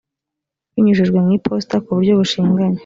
[0.73, 2.79] binyujijwe mu iposita ku buryo bushinganye